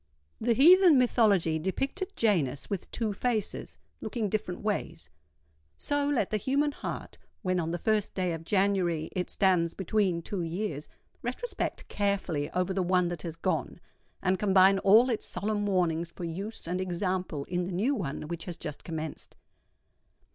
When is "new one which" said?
17.71-18.45